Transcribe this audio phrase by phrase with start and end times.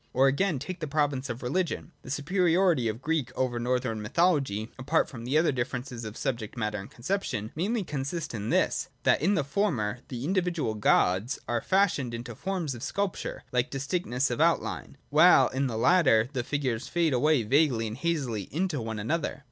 [0.13, 1.91] Or again, take the province of Religion.
[2.01, 6.89] The superiority of Greek over Northern mythology (apart from other differences of subject matter and
[6.89, 12.33] conception) mainly consists in this: that in the former the individual gods are fashioned into
[12.33, 17.43] forms of sculpture like distinctness of outline, while in the latter the figures fade away
[17.43, 19.39] vaguely and hazily into one another.